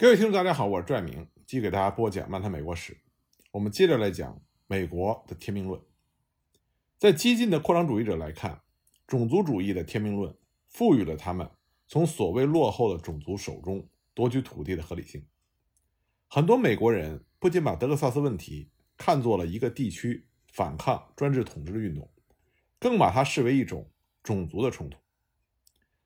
[0.00, 2.94] 各位听众，大家好，我是拽明，继续给大家播讲《漫谈美国史》。
[3.50, 5.78] 我们接着来讲美国的天命论。
[6.96, 8.62] 在激进的扩张主义者来看，
[9.06, 10.34] 种族主义的天命论
[10.68, 11.50] 赋予了他们
[11.86, 15.22] 从所谓落后的种族手中夺取土地的合理性。
[16.28, 22.10] 很多美国人不仅把德克萨斯问题看作了一个地区反抗专制统治的运动，
[22.78, 23.90] 更把它视为一种
[24.22, 24.96] 种族的冲突。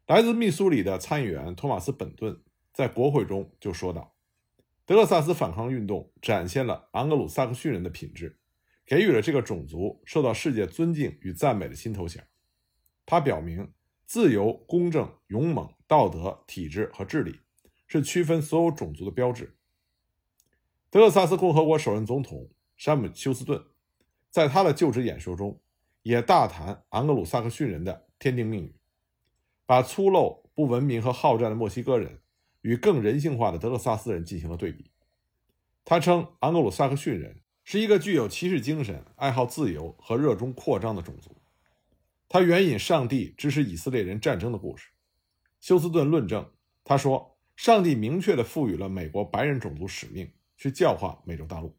[0.09, 2.43] 来自密苏里的参议员托马斯·本顿。
[2.75, 4.17] 在国会中就说道
[4.85, 8.41] ：“德克萨斯反抗运动展现了昂格鲁萨克逊人的品质，
[8.85, 12.27] 给予了这个种族受到世界尊敬与赞美的新头衔。
[13.07, 13.73] 它表明，
[14.07, 17.39] 自由、公正、勇猛、道德、体制和智力
[17.87, 19.57] 是区分所有种族的标志。”
[20.91, 23.65] 德克萨斯共和国首任总统山姆·休斯顿
[24.31, 25.61] 在他的就职演说中
[26.03, 28.75] 也大谈昂格鲁萨克逊人的天定命运，
[29.65, 32.19] 把粗陋、不文明和好战的墨西哥人。
[32.65, 34.91] 与更人性化的德克萨斯人进行了对比。
[35.85, 41.37] 他称昂格鲁萨克逊人是一个具有骑士精神、爱好自由和热衷扩张的种族。
[42.27, 44.89] 他援引上帝支持以色列人战争的故事。
[45.61, 46.51] 休斯顿论证，
[46.83, 51.77] 他说：“上帝明确地赋予了美国白人种族使命，去教化美洲大陆。”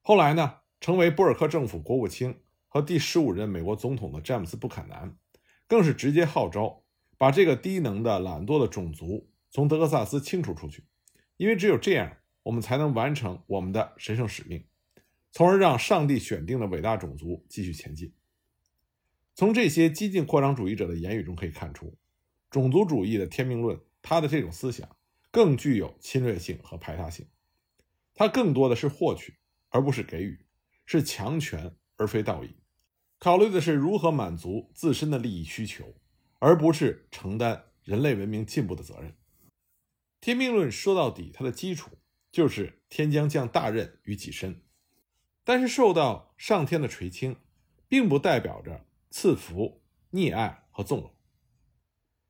[0.00, 0.60] 后来呢？
[0.78, 5.16] 成为布尔克政府国务卿和第十五任美国总统的詹姆斯·布坎南，
[5.66, 6.82] 更是直接号召
[7.16, 9.30] 把这个低能的、懒惰的种族。
[9.56, 10.84] 从德克萨斯清除出去，
[11.38, 14.62] 因为只有这样，我们才能完成我们的神圣使命，
[15.32, 18.12] 从而让上帝选定的伟大种族继续前进。
[19.34, 21.96] 从这些激进扩张主义者的言语中可以看出，
[22.50, 24.94] 种族主义的天命论，他的这种思想
[25.30, 27.26] 更具有侵略性和排他性，
[28.12, 29.38] 它更多的是获取
[29.70, 30.38] 而不是给予，
[30.84, 32.50] 是强权而非道义，
[33.18, 35.94] 考虑的是如何满足自身的利益需求，
[36.40, 39.15] 而不是承担人类文明进步的责任。
[40.20, 41.90] 天命论说到底，它的基础
[42.32, 44.62] 就是天将降大任于己身，
[45.44, 47.36] 但是受到上天的垂青，
[47.88, 49.82] 并不代表着赐福、
[50.12, 51.14] 溺爱和纵容。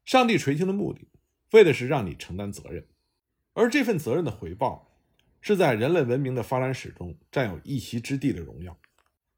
[0.05, 1.09] 上帝垂青的目的，
[1.53, 2.87] 为的是让你承担责任，
[3.55, 4.93] 而这份责任的回报，
[5.41, 8.79] 是在人类文明的发展史中占有一席之地的荣耀。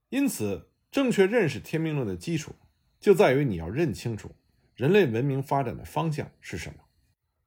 [0.09, 2.55] 因此，正确认识天命论的基础，
[2.99, 4.35] 就在于你要认清楚
[4.75, 6.88] 人类文明发展的方向是什么。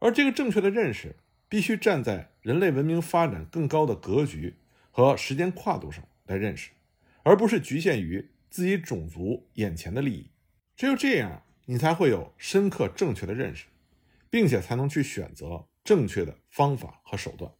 [0.02, 1.16] 而这个正确的认识，
[1.48, 4.56] 必须站在人类文明发展更高的格局
[4.90, 6.72] 和时间跨度上来认识，
[7.22, 10.32] 而不是局限于自己种族眼前的利益。
[10.76, 13.68] 只有这样，你才会有深刻正确的认识，
[14.32, 17.52] 并且才能去选择正确的方法和手段。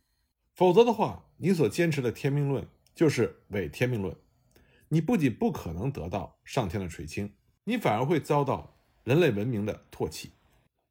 [0.56, 4.16] 否则的话，你所坚持的天命论就是伪天命论，
[4.90, 7.36] 你不仅不可能得到上天的垂青，
[7.66, 10.32] 你反而会遭到人类文明的唾弃。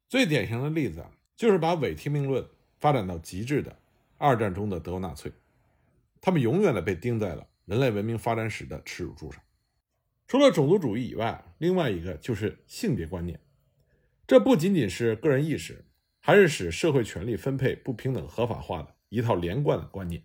[0.07, 1.11] 最典型的例子啊。
[1.41, 2.47] 就是把伪天命论
[2.77, 3.75] 发展到极致的
[4.19, 5.31] 二战中的德国纳粹，
[6.21, 9.41] 他们永远的被钉在了人类文明发展史的耻辱柱上。
[10.27, 13.39] 除了种族主义以外，另外一个就是性别观念。
[14.27, 15.83] 这不仅仅是个人意识，
[16.19, 20.23] 还是使社会权力分配不平等合法化的一套连贯的观念。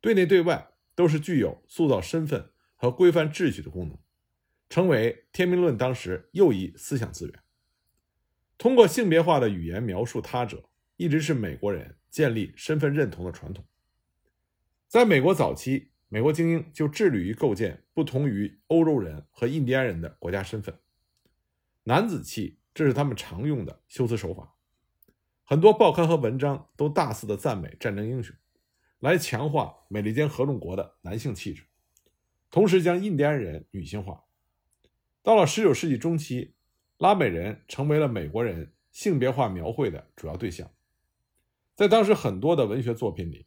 [0.00, 3.98] 对内对外都是具有塑造身份和规范秩序的功能，
[4.70, 7.43] 成为天命论当时又一思想资源。
[8.56, 13.64] 通过性别化的语言描述他者，一直是美国人建立身份认同的传统。
[14.86, 20.78] 在美国早期，美国精英就致力于构建不同于欧洲人和印第安人的国家身份。
[21.82, 24.54] 男子气，这是他们常用的修辞手法。
[25.42, 28.34] 很多报刊和文章都大肆的赞美战争英雄，
[29.00, 31.64] 来强化美利坚合众国的男性气质，
[32.50, 34.24] 同时将印第安人女性化。
[35.22, 36.53] 到了19世纪中期。
[36.98, 40.70] 拉美人成为了美国人性别化描绘的主要对象，
[41.74, 43.46] 在当时很多的文学作品里，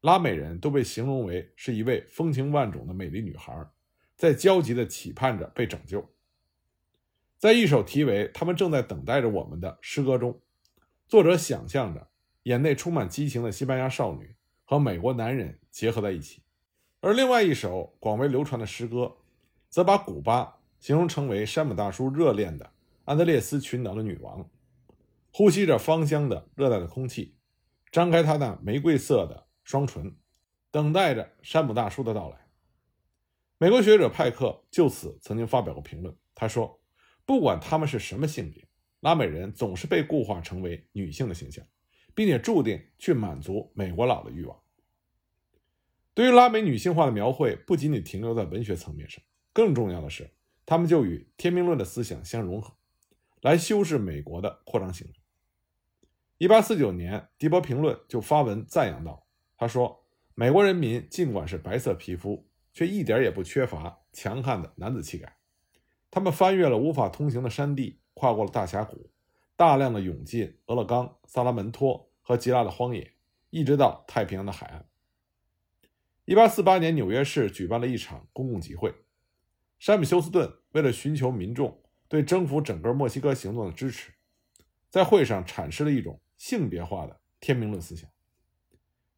[0.00, 3.68] 拉美人都被形容为是一位风情万种的美丽女孩，
[4.16, 6.08] 在焦急地期盼着被拯救。
[7.36, 10.40] 在一首题为《他们正在等待着我们》的诗歌中，
[11.06, 12.08] 作者想象着
[12.44, 14.34] 眼内充满激情的西班牙少女
[14.64, 16.42] 和美国男人结合在一起，
[17.00, 19.18] 而另外一首广为流传的诗歌，
[19.68, 22.72] 则把古巴形容成为山姆大叔热恋的。
[23.08, 24.50] 安德烈斯群岛的女王，
[25.32, 27.38] 呼吸着芳香的热带的空气，
[27.90, 30.14] 张开她那玫瑰色的双唇，
[30.70, 32.46] 等待着山姆大叔的到来。
[33.56, 36.82] 美国学者派克就此曾经发表过评论，他说
[37.24, 38.68] ：“不管他们是什么性别，
[39.00, 41.64] 拉美人总是被固化成为女性的形象，
[42.14, 44.60] 并且注定去满足美国佬的欲望。”
[46.12, 50.30] 对于拉美女性化的描绘，不仅仅停留在文学层面上，更重要的是，
[50.66, 52.74] 他们就与天命论的思想相融合。
[53.42, 55.14] 来修饰美国的扩张行动。
[56.38, 59.26] 1849年，迪波评论就发文赞扬道
[59.58, 60.04] ：“他说，
[60.34, 65.36] 美国人民尽管是白色皮肤，却一点也不缺乏强悍的男子气概。
[66.10, 69.10] 他们翻越了无法通行的山地，跨过了大峡谷，
[69.56, 73.14] 大量的涌进俄勒冈、萨拉门托和吉拉的荒野，
[73.50, 74.86] 一直到太平洋的海岸。
[76.26, 78.94] ”1848 年，纽约市举办了一场公共集会，
[79.78, 84.10] 山姆休斯顿为了寻求民众对征服整个墨西哥行动的支持，
[84.90, 86.20] 在会上阐释了一种。
[86.38, 88.08] 性别化的天命论思想，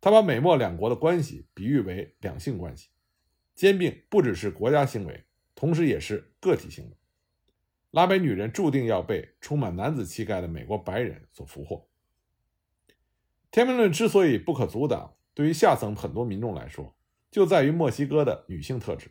[0.01, 2.89] 他把美墨两国的关系比喻为两性关系，
[3.55, 6.97] 兼并不只是国家行为，同时也是个体行为。
[7.91, 11.87] 拉美女人注定要被充满男子气概的美国白人所俘获。
[13.51, 16.97] 天命论之所以不可阻挡，对于下层很多民众来说，
[17.31, 19.11] 就在于墨西哥的女性特质。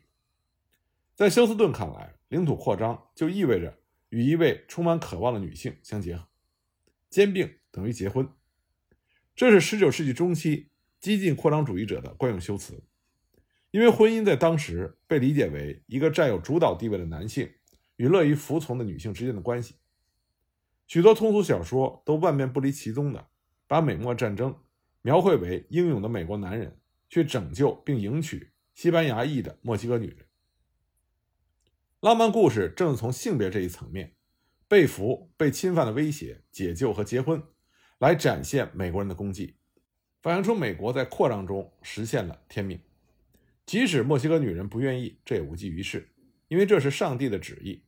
[1.20, 3.78] 在休斯顿看来，领土扩张就意味着
[4.08, 6.26] 与一位充满渴望的女性相结合，
[7.10, 7.56] 兼并。
[7.72, 8.26] 等于结婚，
[9.36, 12.82] 这是19世纪中期激进扩张主义者的惯用修辞。
[13.72, 17.52] 因为婚姻在当时被理解为一个占有主导地位的男性
[17.98, 19.76] 与乐于服从的女性之间的关系。
[20.88, 23.28] 许多通俗小说都万变不离其宗的
[23.68, 24.58] 把美墨战争
[25.02, 26.80] 描绘为英勇的美国男人
[27.10, 30.29] 去拯救并迎娶西班牙裔的墨西哥女人。
[32.02, 34.16] 浪漫故事正是从性别这一层面，
[34.70, 37.44] 被俘、被侵犯的威胁、解救和结婚。
[37.98, 39.58] 来展现美国人的功绩，
[40.22, 42.80] 反映出美国在扩张中实现了天命。
[43.66, 46.10] 即使墨西哥女人不愿意，这也无济于事，
[46.48, 47.84] 因为这是上帝的旨意。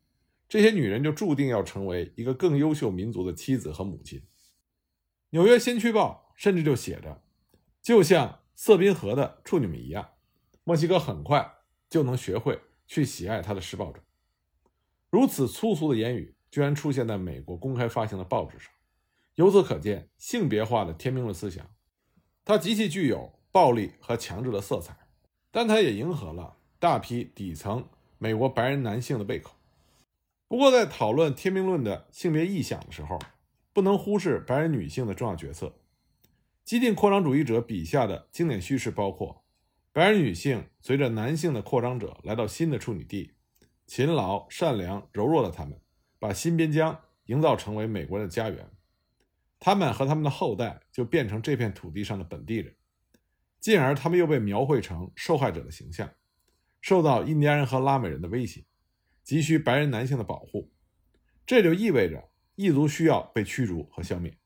[0.50, 4.20] 这些女人就注定要成为一个更优秀民族的妻子和母亲。
[5.30, 7.24] 《纽约先驱报》甚至就写着
[7.82, 10.16] ：“就像瑟宾河的处女们一样，
[10.66, 11.60] 墨西哥很快
[11.90, 12.60] 就能学会
[12.92, 14.02] 去喜爱他的施暴者。”
[15.10, 18.70] 如此粗俗的言语居然出现在美国公开发行的报纸上。
[19.36, 21.66] 由此可见，性别化的天命论思想，
[22.44, 24.94] 它极其具有暴力和强制的色彩，
[25.52, 29.56] 但它也迎合了大批底层美国白人男性的胃口。
[30.50, 33.18] 不过，在讨论天命论的性别意向的时候，
[33.72, 35.78] 不能忽视白人女性的重要角色。
[36.66, 39.41] 激进扩张主义者笔下的经典叙事包括：
[39.94, 43.34] 白人女性随着男性的扩张者来到新的处女地，
[43.86, 45.78] 勤劳、善良、柔弱的她们，
[46.18, 48.72] 把新边疆营造成为美国人的家园。
[49.60, 52.74] 他们和他们的后代就变成这片土地上的本地人，
[53.60, 56.10] 进而他们又被描绘成受害者的形象，
[56.80, 58.64] 受到印第安人和拉美人的威胁，
[59.24, 60.72] 急需白人男性的保护。
[61.46, 64.38] 这就意味着异族需要被驱逐和消灭。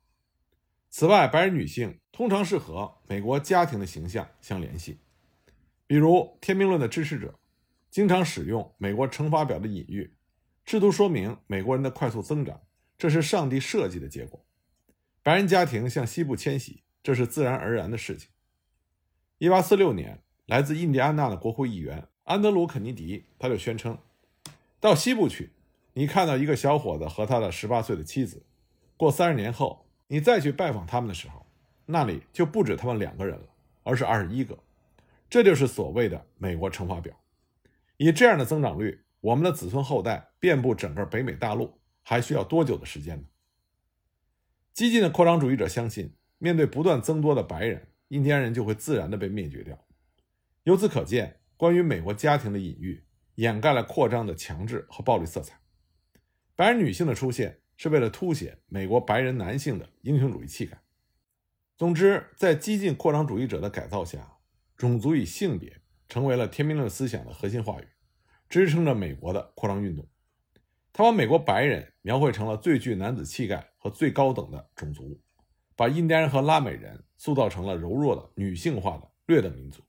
[0.90, 4.98] 此外，白人女性通常是和美国家庭的形象相联系，
[5.88, 7.38] 比如天命论的支持者
[7.92, 10.14] 经常使用美国乘法表的隐喻，
[10.66, 12.60] 试图说明美国人的快速增长，
[12.98, 14.44] 这是上帝设计的结果。
[15.22, 18.30] 白人家庭向西部迁徙，这是自然而然的事情。
[19.38, 23.98] 一八四六年，来自印第安纳的国会议员安德鲁·肯尼迪，他就宣称
[24.80, 25.52] ：“到西部去，
[25.94, 28.44] 你看到一个小伙子和他的十八岁的妻子。
[28.98, 31.46] 过三十年后，你再去拜访他们的时候，
[31.86, 33.48] 那里就不止他们两个人了，
[33.84, 34.58] 而是二十一个。
[35.30, 37.20] 这就是所谓的美国乘法表。
[37.98, 43.26] 以这样的增长率，我们的子孙后代遍布整个北美大陆，还需要多久的时间呢？”
[44.74, 49.86] 激进的扩张主义者相信，面对不断增多的白人，印第安人就会自然的被灭绝掉。
[50.64, 53.06] 由此可见，关于美国家庭的隐喻
[53.36, 55.60] 掩盖了扩张的强制和暴力色彩。
[56.56, 60.82] 白人女性的出现是为了凸显美国白人男性的英雄主义气概。
[61.78, 64.35] 总之，在激进扩张主义者的改造下，
[64.78, 67.88] 种族与性别成为了天命论思想的核心话语，
[68.50, 70.08] 支撑着美国的扩张运动。
[70.92, 75.22] 他把美国白人描绘成了最具男子气概和最高等的种族，
[75.76, 79.84] 把印第安人和拉美人塑造成了柔弱的、女性化的劣等民族。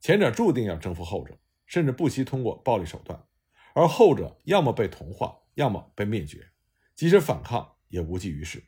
[0.00, 3.18] 前者注定要征服后者，甚至不惜通过暴力手段；
[3.74, 6.50] 而后者要么被同化，要么被灭绝，
[6.94, 8.64] 即使反抗也无济于事。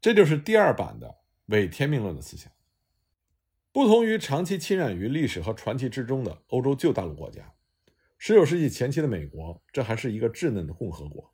[0.00, 2.50] 这就是第二版的伪天命论的思想。
[3.70, 7.52] 不同于长期侵染于历史和传奇之中的欧洲旧大陆国家。
[8.16, 11.32] 十九世纪前期的美国，这还是一个稚嫩的共和国。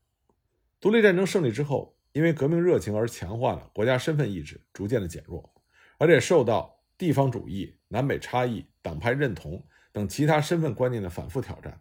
[0.80, 5.54] 独立战争胜利之后，因为革命热情而强化的国家身份意志逐渐的减弱，
[5.96, 11.80] 而且受到地方主义、南北差异、党派认同等其他身份观念的反复挑战。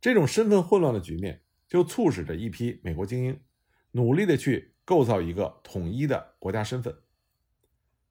[0.00, 3.40] 这种身份混乱的局面，就促使着一批美国精英
[3.90, 6.94] 努力的去构造一个统一的国家身份。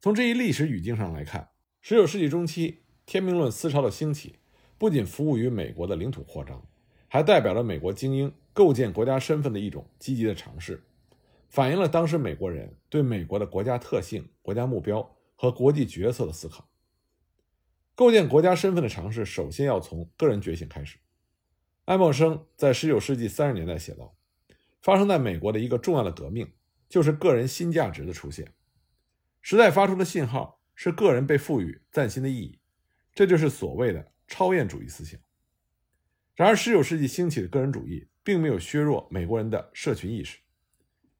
[0.01, 4.39] 从这一历史语境上来看，十九世纪中期天命论思潮的兴起。
[4.79, 6.67] 不仅服务于美国的领土扩张，
[7.07, 10.81] 还代表了美国精英构建国家身份的一种积极的尝试。
[11.49, 16.67] 反映了当时美国人对美国的国家特性、国家目标和国际角色的思考。
[17.93, 20.97] 构建国家身份的尝试，首先要从个人觉醒开始。
[21.85, 24.15] 爱默生在19世纪30年代写道
[24.81, 26.51] ：“发生在美国的一个重要的革命，
[26.89, 28.51] 就是个人新价值的出现。
[29.41, 32.59] 时代发出的信号是个人被赋予崭新的意义，
[33.13, 35.19] 这就是所谓的超验主义思想。
[36.35, 40.39] 然而，19世纪兴起的个人主义并没有削弱美国人的社群意识。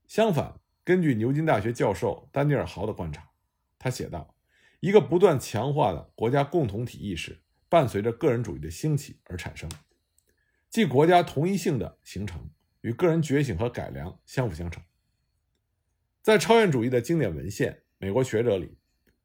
[0.08, 3.30] 相反，根据牛津大学教授丹尼尔·豪的观察，
[3.78, 4.36] 他写道：
[4.80, 9.70] 一个不断强化的国家共同体意识，伴随着个人主义的兴起而产生。”
[10.70, 12.50] 即国家同一性的形成
[12.80, 14.82] 与个人觉醒和改良相辅相成。
[16.22, 18.76] 在超验主义的经典文献《美国学者》里，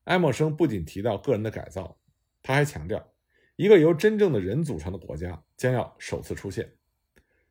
[0.04, 1.99] 爱默生不仅提到个人的改造，
[2.42, 3.11] 他还强调，
[3.56, 6.71] 一个由真正的人组成的国家将要首次出现。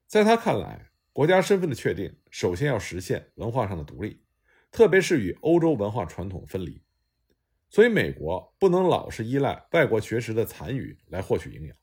[0.06, 4.24] 在他看来，国家身份的确定首先要实现文化上的独立，
[4.70, 6.80] 特别是与欧洲文化传统分离。
[7.70, 11.76] 所以，美国不能老是依赖外国学识的残余来获取营养。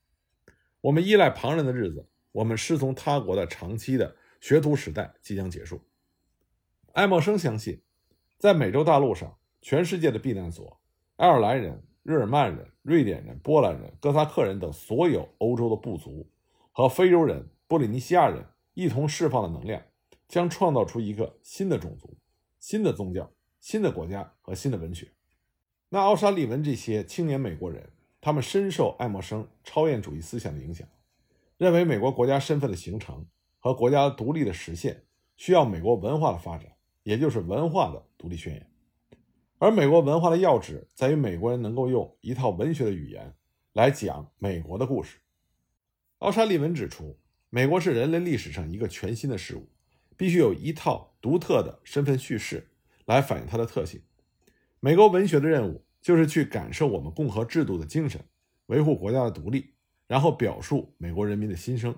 [0.80, 5.84] 我们依赖旁人的日子，我们师从他国的长期的学徒时代即将结束。
[6.92, 7.82] 爱默生相信，
[8.42, 10.80] 在美洲大陆上，全世界的避难所——
[11.14, 16.28] 爱尔兰人、日耳曼人、瑞典人、波兰人、哥萨克人等所有欧洲的部族
[16.72, 18.44] 和非洲人、波利尼西亚人
[18.74, 19.80] 一同释放的能量，
[20.26, 22.16] 将创造出一个新的种族、
[22.58, 23.30] 新的宗教、
[23.60, 25.12] 新的国家和新的文学。
[25.90, 27.90] 那奥沙利文这些青年美国人。
[28.20, 30.88] 他们深受爱默生超验主义思想的影响，
[31.58, 33.24] 认为美国国家身份的形成
[33.60, 35.04] 和国家独立的实现
[35.36, 36.72] 需要美国文化的发展，
[37.02, 38.66] 也就是文化的独立宣言。
[39.58, 43.34] 而美国文化的要旨在于美国人能够用一套文学的语言
[43.72, 45.18] 来讲美国的故事。
[46.18, 47.18] 奥沙利文指出，
[47.50, 49.68] 美国是人类历史上一个全新的事物，
[50.16, 52.70] 必须有一套独特的身份叙事
[53.06, 54.02] 来反映它的特性。
[54.80, 55.84] 美国文学的任务。
[56.02, 58.20] 就是去感受我们共和制度的精神，
[58.66, 59.72] 维护国家的独立，
[60.08, 61.94] 然后表述美国人民的心声。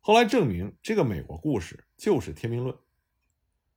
[0.00, 2.76] 后来证明，这个美国故事就是天命论。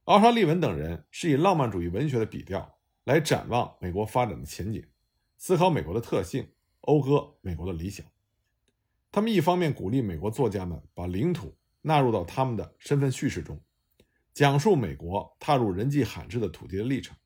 [0.05, 4.88] 奥沙利文等人是以浪漫主义文学的笔调来展望美国发展的前景，
[5.35, 6.47] 思考美国的特性，
[6.81, 8.05] 讴歌美国的理想。
[9.12, 13.59] 他们一方面鼓励美国作家们把领土纳入到他们的身份叙事中，
[14.31, 17.17] 讲述美国踏入人迹罕至的土地的历程。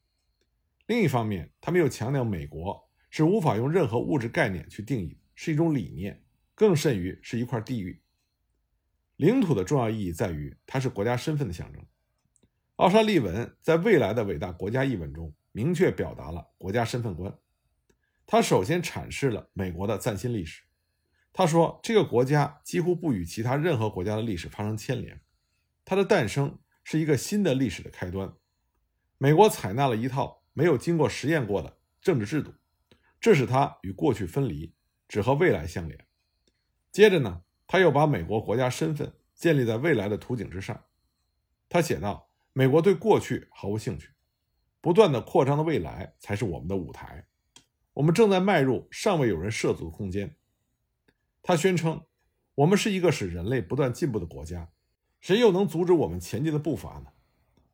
[0.88, 6.24] 另一方面，他们又强调美国是无法用任何物质概念去定义，是一种理念，
[6.56, 8.02] 更甚于是一块地域。
[9.18, 11.86] 领土的重要意义在于，它是国家身份的象征。
[12.80, 17.38] 奥沙利文在《未来的伟大国家》一文中明确表达了国家身份观。
[18.26, 20.64] 他首先阐释了美国的崭新历史。
[21.34, 25.20] 他说，这个国家几乎不与其他任何国家的历史发生牵连，
[25.84, 28.32] 它的诞生是一个新的历史的开端。
[29.18, 30.40] 美国采纳了一套。
[30.54, 32.54] 没有经过实验过的政治制度，
[33.22, 34.74] 这使它与过去分离，
[35.08, 36.06] 只和未来相连。
[36.92, 40.84] 接着呢，他又把美国国家身份建立在未来的图景之上。
[41.70, 44.10] 他写道：“美国对过去毫无兴趣，
[44.82, 47.26] 不断的扩张的未来才是我们的舞台。
[47.94, 50.36] 我们正在迈入尚未有人涉足的空间。”
[51.42, 52.02] 他宣称
[52.56, 54.70] ：“我们是一个使人类不断进步的国家，
[55.20, 57.08] 谁又能阻止我们前进的步伐呢？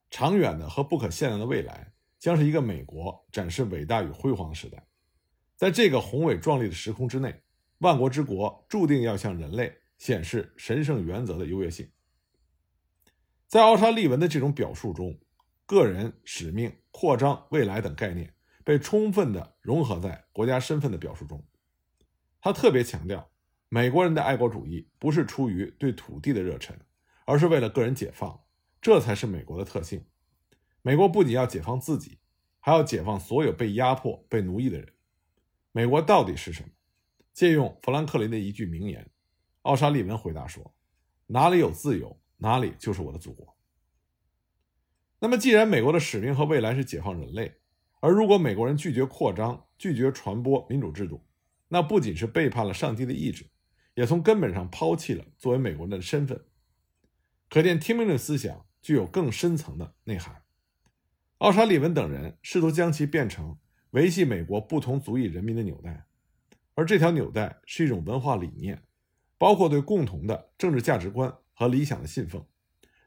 [0.10, 4.84] 长远的和不可限量的未来。”将是一个美国展示伟大与辉煌的时代，
[5.56, 7.40] 在这个宏伟壮丽的时空之内，
[7.80, 11.88] 万国之国注定要向人类显示神圣原则的优越性。
[13.56, 15.18] 在奥沙利文的这种表述中，
[15.66, 18.34] 个人使命、扩张、未来等概念
[18.66, 21.42] 被充分的融合在国家身份的表述中。
[22.42, 23.32] 他特别强调，
[23.70, 26.78] 美国人的爱国主义不是出于对土地的热忱，
[27.24, 28.38] 而是为了个人解放，
[28.82, 30.04] 这才是美国的特性。
[30.82, 32.20] 美国不仅要解放自己，
[32.60, 34.92] 还要解放所有被压迫、被奴役的人。
[35.72, 36.68] 美国到底是什么？
[37.32, 39.10] 借用富兰克林的一句名言，
[39.62, 40.76] 奥沙利文回答说
[41.28, 43.58] ：“哪里有自由，哪里就是我的祖国。”
[45.18, 47.56] 那么，既然美国的使命和未来是解放人类，
[48.00, 51.26] 而如果美国人拒绝扩张、拒绝传播民主制度，
[51.68, 53.48] 那不仅是背叛了上帝的意志，
[53.96, 56.40] 也从根本上抛弃了作为美国人的身份。
[57.50, 60.44] 可见，听命的思想具有更深层的内涵。
[61.40, 63.58] 奥沙利文等人试图将其变成
[63.92, 66.06] 维系美国不同族裔人民的纽带，
[66.76, 68.84] 而这条纽带是一种文化理念，
[69.38, 72.46] 包括对共同的政治价值观和理想的信奉。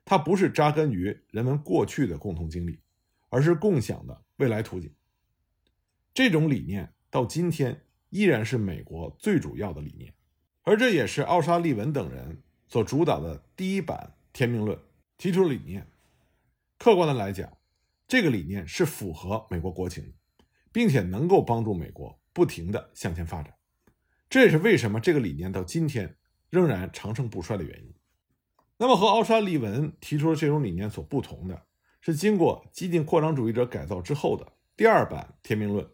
[0.04, 2.80] 它不是扎根于人们过去的共同经历，
[3.28, 4.92] 而是共享的未来图景。
[6.12, 10.12] 这种理念到今天依然是美国最主要的理念，
[10.62, 14.76] 而这也是奥沙利文等人所主导的第一版天命论
[15.16, 15.86] 提出理念。
[16.78, 17.56] 客观的来讲，
[18.06, 20.14] 这个理念是符合美国国情，
[20.72, 23.54] 并且能够帮助美国不停的向前发展。
[24.30, 26.16] 这也是为什么这个理念到今天
[26.48, 27.94] 仍然长盛不衰的原因。
[28.80, 31.66] 那么，和奥沙利文提出的这种理念所不同的
[32.00, 35.84] 是，经过激进扩张主义者改造之后的第二版天命论，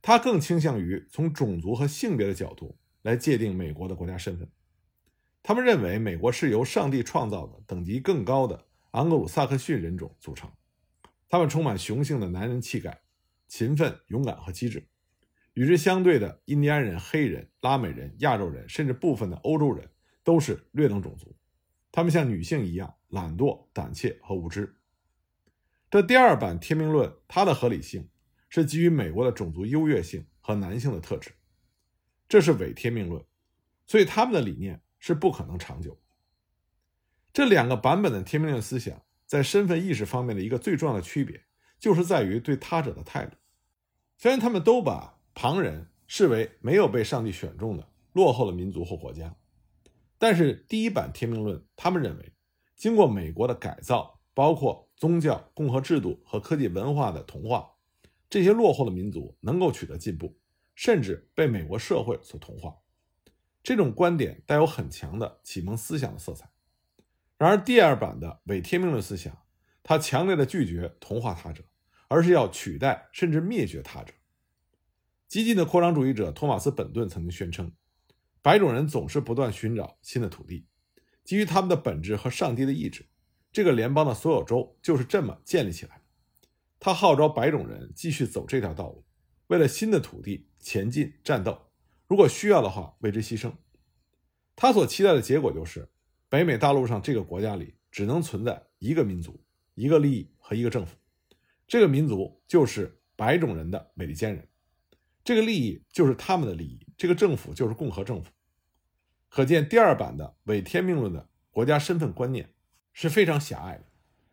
[0.00, 4.50] 它更倾向于从种族和性别的角度来界定美国的国家身份。
[5.42, 10.50] 他们认为，美国是由上帝创造的等级更高的昂格鲁萨克逊人种组成，
[11.28, 13.02] 他们充满雄性的男人气概，
[13.46, 14.88] 勤奋、勇敢和机智。
[15.52, 19.86] 与之相对的印第安人、黑人、拉美人、亚洲人，甚至部分的欧洲人，
[20.24, 21.36] 都是劣等种族。
[21.92, 24.74] 他们像女性一样懒惰、胆怯和无知。
[25.90, 28.08] 这第二版天命论，它的合理性
[28.48, 31.32] 是基于美国的种族优越性和男性的特质，
[32.26, 33.22] 这是伪天命论，
[33.86, 36.00] 所以他们的理念是不可能长久。
[37.30, 41.44] 这两个版本的天命论思想在身份意识方面的一个最重要的区别，
[41.78, 43.36] 就是在于对他者的态度。
[44.16, 49.36] 虽然他们都把旁人视为没有被上帝选中的落后的民族或国家。
[50.22, 52.32] 但是第一版天命论，他们认为，
[52.76, 57.72] 经过美国的改造，包括宗教、共和制度和科技文化的同化，
[58.30, 60.38] 这些落后的民族能够取得进步，
[60.76, 62.76] 甚至被美国社会所同化。
[63.64, 66.48] 这种观点带有很强的启蒙思想的色彩。
[67.36, 69.36] 然而，第二版的伪天命论思想，
[69.82, 71.64] 它强烈的拒绝同化他者，
[72.06, 74.14] 而是要取代甚至灭绝他者。
[75.26, 77.72] 激进的扩张主义者托马斯·本顿曾经宣称。
[78.42, 80.66] 白种人总是不断寻找新的土地，
[81.22, 83.06] 基于他们的本质和上帝的意志，
[83.52, 86.02] 这个联邦的所有州就是这么建立起来。
[86.80, 89.04] 他号召白种人继续走这条道路，
[89.46, 91.56] 为了新的土地前进战斗，
[92.08, 93.52] 如果需要的话为之牺牲。
[94.56, 95.88] 他所期待的结果就是，
[96.28, 99.40] 北美大陆上这个国家里只能存在一个民族、
[99.74, 100.96] 一个利益和一个政府，
[101.68, 104.48] 这个民族就是白种人的美利坚人。
[105.24, 108.30] 这个利益就是他们的利益，这个政府就是共和政府。
[109.28, 112.48] 可见，第二版的伪天命论的国家身份观念
[112.92, 113.84] 是非常狭隘的，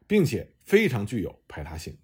[0.06, 1.98] 并且非常具有排他性。